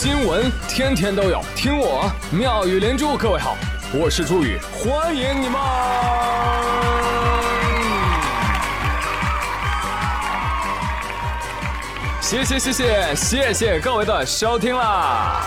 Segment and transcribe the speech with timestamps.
[0.00, 3.16] 新闻天天都有，听我妙语连珠。
[3.16, 3.56] 各位好，
[3.92, 5.60] 我是朱宇，欢迎你们！
[12.20, 15.42] 谢谢谢谢谢谢各位的收听啦！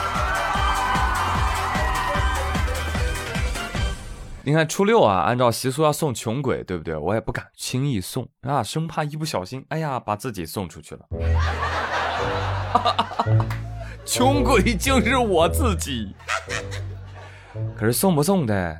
[4.44, 6.98] 你看初六啊，按照习俗要送穷鬼，对不对？
[6.98, 11.06] 我也不敢轻易送啊，生怕一不小心，哎呀，把自己送出去了。
[14.06, 16.14] 穷鬼竟是我自己，
[17.78, 18.78] 可是送不送的，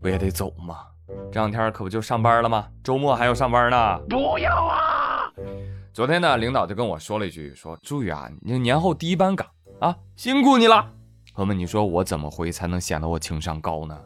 [0.00, 0.78] 不也得走吗？
[1.30, 2.68] 这两天可不就上班了吗？
[2.82, 3.98] 周末还要上班呢。
[4.08, 5.30] 不要啊！
[5.92, 9.46] 昨天呢，领导就跟我说了一句，说朱宇啊，你年后第一班岗
[9.80, 10.90] 啊，辛苦你了。
[11.34, 13.98] 朋友们，你说我怎么回才能显得我情商高呢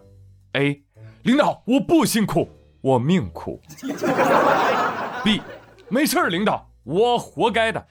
[0.53, 0.83] ？A，
[1.23, 2.49] 领导我不辛苦，
[2.81, 3.61] 我命苦。
[5.25, 5.43] B，
[5.89, 7.87] 没事儿，领导我活该的。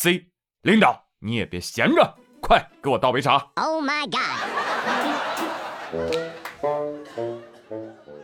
[0.00, 0.28] C，
[0.62, 3.44] 领导你也别闲着，快给我倒杯茶。
[3.56, 4.20] Oh my god！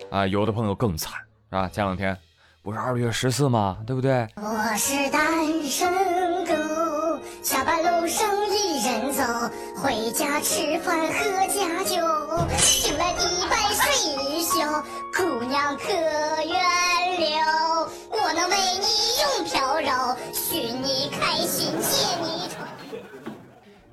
[0.09, 1.15] 啊，有的朋友更惨
[1.51, 2.17] 啊，前两天
[2.63, 3.79] 不是二月十四吗？
[3.85, 4.25] 对不对？
[4.37, 6.55] 我是单身狗，
[7.43, 9.25] 下班路上一人走，
[9.83, 11.13] 回家吃饭喝
[11.49, 11.97] 假酒，
[12.57, 14.61] 醒来一拜睡一宿，
[15.13, 15.91] 姑娘可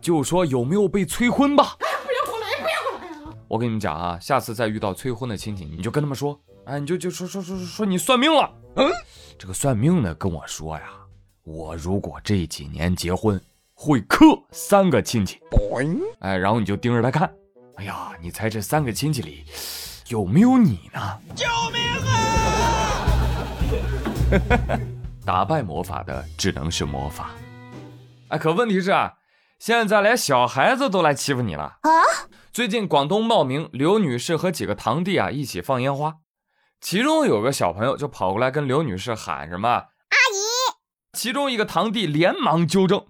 [0.02, 1.78] 就说有没有被催婚吧？
[1.80, 3.34] 哎不要过来，不要过来啊！
[3.48, 8.52] 我跟你们讲啊，下次再遇到催婚的亲戚，你就跟他们说，哎，你就就说说说说说你算命了。
[8.78, 8.90] 嗯，
[9.38, 10.86] 这个算命的跟我说呀，
[11.44, 13.40] 我如果这几年结婚，
[13.74, 15.40] 会克三个亲戚。
[16.20, 17.32] 哎，然后你就盯着他看，
[17.76, 19.46] 哎呀，你猜这三个亲戚里
[20.08, 21.20] 有没有你呢？
[21.36, 21.82] 救命
[24.32, 24.80] 啊！
[25.24, 27.32] 打败魔法的只能是魔法。
[28.30, 29.14] 哎，可问题是啊。
[29.62, 31.92] 现在连小孩子都来欺负你了啊！
[32.52, 36.16] 最近广东茂名，刘女士和几个堂弟啊一起放烟花，
[36.80, 40.74] 其中有个小朋友就跑过来跟刘女士喊什么阿姨，
[41.16, 43.06] 其中一个堂弟连忙纠正。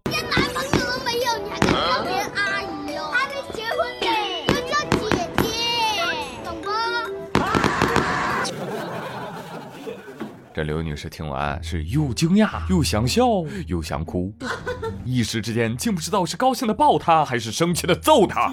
[10.62, 13.26] 这刘女士听完是又惊讶又想笑
[13.66, 14.32] 又想哭，
[15.04, 18.52] 一时之间竟不知道是高兴的抱她还是生气的揍她。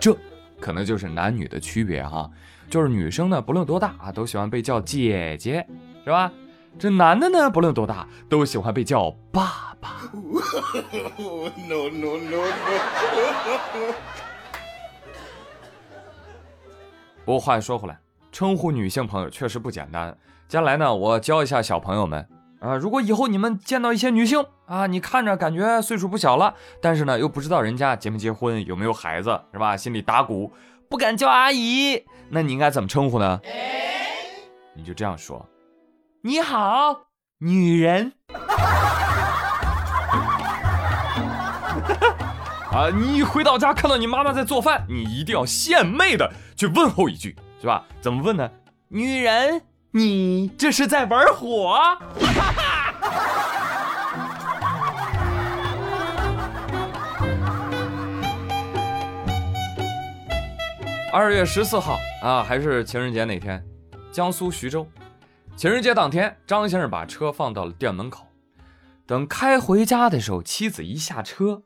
[0.00, 0.12] 这
[0.60, 2.28] 可能就是男女的区别哈，
[2.68, 5.64] 就是女生呢不论多大啊都喜欢被叫姐姐，
[6.02, 6.32] 是吧？
[6.76, 10.10] 这男的呢不论多大都喜欢被叫爸爸。
[11.68, 12.42] No no no no。
[17.24, 17.96] 不过话又说回来。
[18.32, 20.16] 称呼女性朋友确实不简单。
[20.52, 22.28] 接下来呢，我教一下小朋友们
[22.60, 29.74] 啊，如果以后你们见到一些女性啊，你看着感觉岁数不小了，但是呢又不知道人家结没结婚，有没有孩子，是吧？
[29.78, 30.52] 心里打鼓，
[30.90, 33.40] 不敢叫阿姨，那你应该怎么称呼呢？
[34.76, 35.48] 你就这样说
[36.20, 37.04] ：“你好，
[37.38, 38.12] 女人。
[42.70, 47.34] ”啊，你回到家看到你妈妈在做饭，你一定要献媚的去问候一句。
[47.58, 47.86] 是吧？
[48.02, 48.50] 怎么问呢？
[48.88, 49.62] 女人，
[49.94, 51.78] 你这是在玩火？
[61.12, 63.62] 二月十四号啊，还是情人节那天，
[64.10, 64.86] 江苏徐州，
[65.56, 68.26] 情人节当天，张先生把车放到了店门口，
[69.06, 71.64] 等开回家的时候，妻子一下车。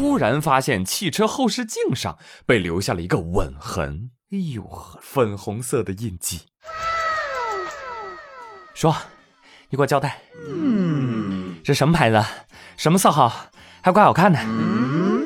[0.00, 2.16] 突然发现汽车后视镜上
[2.46, 6.40] 被留下了一个吻痕，哎呦呵，粉红色的印记。
[8.72, 8.96] 说，
[9.68, 12.24] 你给我交代，嗯，这什么牌子？
[12.78, 13.30] 什么色号？
[13.82, 14.38] 还怪好看的？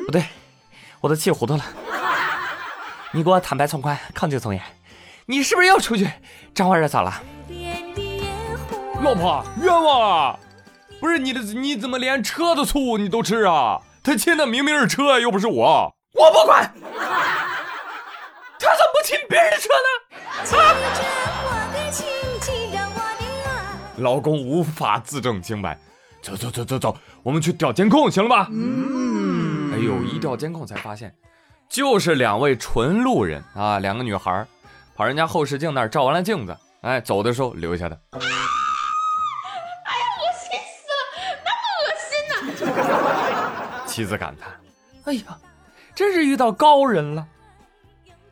[0.05, 0.25] 不对，
[0.99, 1.63] 我都气糊涂了。
[3.13, 4.61] 你给我坦白从宽，抗拒从严。
[5.27, 6.05] 你是不是又出去
[6.53, 7.23] 沾花惹草了？
[9.01, 10.39] 老婆，冤枉啊！
[10.99, 13.79] 不是你的，你怎么连车的醋你都吃啊？
[14.05, 16.71] 他亲的明明是车，又不是我，我不管。
[18.59, 19.87] 他怎么不亲别人的车呢？
[23.97, 25.75] 老公无法自证清白，
[26.21, 28.47] 走走走走走，我们去调监控，行了吧？
[28.51, 29.73] 嗯。
[29.73, 31.11] 哎呦，一调监控才发现，
[31.67, 34.45] 就是两位纯路人啊，两个女孩，
[34.95, 37.99] 跑人家后视镜那儿照完了镜子，哎，走的时候留下的。
[43.95, 44.51] 妻子感叹
[45.07, 45.39] ：“哎呀，
[45.95, 47.25] 真是遇到高人了。”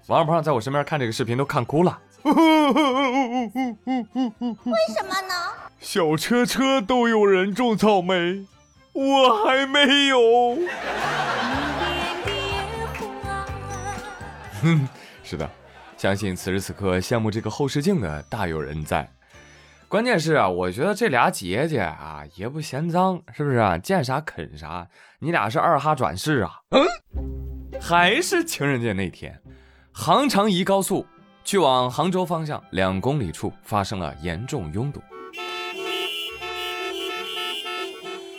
[0.08, 1.98] 王二胖在我身边看这个视频都看哭了。
[2.24, 2.34] 为
[4.94, 5.34] 什么呢？
[5.80, 8.46] 小车车都有人种草莓，
[8.92, 10.58] 我还没有。
[14.62, 14.86] 哼，
[15.24, 15.50] 是的，
[15.96, 19.10] 相信此时此刻羡慕这个后视镜的大有人在。
[19.94, 23.78] 关键是啊，我觉得这俩姐姐啊也不嫌脏，是不是啊？
[23.78, 24.88] 见啥啃啥。
[25.20, 26.50] 你俩是二哈转世啊？
[26.72, 26.84] 嗯，
[27.80, 29.40] 还是情人节那天，
[29.92, 31.06] 杭长宜高速
[31.44, 35.00] 去往杭州方向两公里处发生了严重拥堵。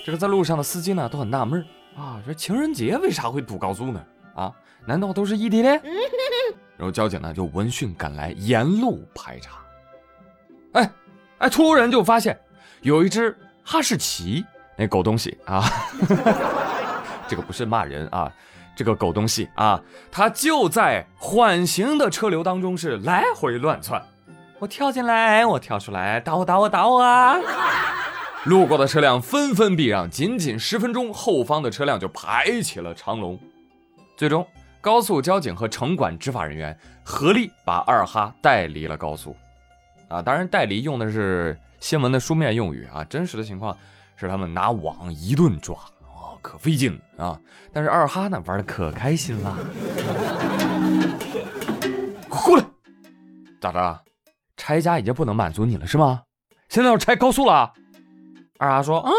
[0.05, 1.65] 这个在路上的司机呢都很纳闷
[1.97, 4.05] 啊，这情人节为啥会堵高速呢？
[4.35, 4.53] 啊，
[4.85, 5.81] 难道都是异地恋？
[6.77, 9.61] 然后交警呢就闻讯赶来，沿路排查。
[10.73, 10.91] 哎。
[11.39, 12.39] 哎，突然就发现
[12.83, 14.45] 有一只哈士奇，
[14.77, 15.65] 那狗东西啊，
[17.29, 18.33] 这个不是骂人啊，
[18.77, 24.03] 这个狗东西啊，它就在缓行的车流当中是来回乱窜，
[24.59, 27.37] 我跳进来，我跳出来，打我打我打我啊！
[28.45, 33.39] 路过的车辆纷纷避让，仅仅十分钟，后方的车辆就排起了长龙。
[34.17, 34.47] 最终，
[34.83, 39.35] 高速交警和城管执法人员合力把二哈带离了高速。
[40.09, 43.77] 啊，当然，代理用的是新闻的书面用语啊，真实的情况
[44.17, 47.39] 是他们拿网一顿抓，哦，可费劲啊。
[47.73, 49.57] 但是二哈呢，玩的可开心了。
[52.29, 52.65] 过来，
[53.61, 54.01] 咋着？
[54.57, 56.23] 拆家已经不能满足你了是吗？
[56.69, 57.73] 现在要拆高速了？
[58.59, 59.13] 二哈说，嗯，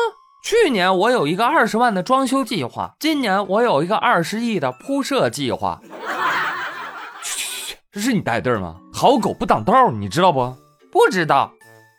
[0.43, 5.81] 去年我有一个二十万的装修计划，今年我有一个二十亿的铺设计划。
[7.21, 8.77] 去去去，这是你带队吗？
[8.93, 10.55] 好狗不挡道，你知道不？
[10.95, 11.51] 不知道，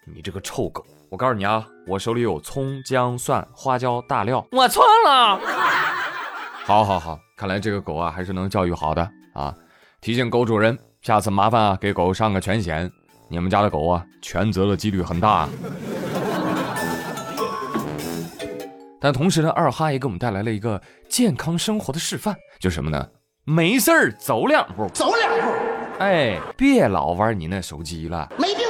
[0.06, 0.82] 你这个臭狗！
[1.10, 4.42] 我告诉你啊，我手里有葱、姜、蒜、花椒、大料。
[4.50, 5.38] 我错了。
[6.64, 9.54] 好，好，好，看来这个狗啊还是能教育好的啊。
[10.00, 12.90] 提醒狗主人，下次麻烦啊给狗上个全险。
[13.28, 15.46] 你们家的狗啊，全责的几率很大。
[18.98, 23.06] 但同时呢，二哈也给我们带来了一个健康生活的示范，就什么呢？
[23.44, 25.52] 没事儿走两步，走两步。
[25.98, 28.26] 哎，别老玩你那手机了。
[28.38, 28.65] 没病。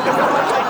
[0.00, 0.63] はい。